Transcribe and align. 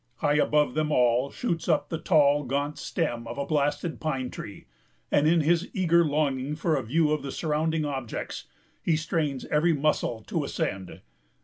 High 0.15 0.33
above 0.37 0.73
them 0.73 0.91
all 0.91 1.29
shoots 1.29 1.69
up 1.69 1.89
the 1.89 1.99
tall, 1.99 2.43
gaunt 2.43 2.79
stem 2.79 3.27
of 3.27 3.37
a 3.37 3.45
blasted 3.45 3.99
pine 4.01 4.31
tree; 4.31 4.65
and, 5.11 5.27
in 5.27 5.41
his 5.41 5.69
eager 5.75 6.03
longing 6.03 6.55
for 6.55 6.75
a 6.75 6.81
view 6.81 7.11
of 7.11 7.21
the 7.21 7.31
surrounding 7.31 7.85
objects, 7.85 8.45
he 8.81 8.95
strains 8.95 9.45
every 9.51 9.73
muscle 9.73 10.23
to 10.23 10.43
ascend. 10.43 11.01